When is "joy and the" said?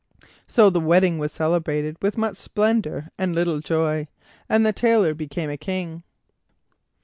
3.59-4.73